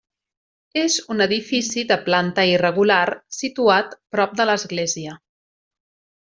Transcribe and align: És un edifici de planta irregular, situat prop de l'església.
És 0.83 0.95
un 1.15 1.21
edifici 1.25 1.83
de 1.91 1.97
planta 2.07 2.47
irregular, 2.53 3.03
situat 3.43 3.95
prop 4.17 4.35
de 4.43 4.51
l'església. 4.53 5.17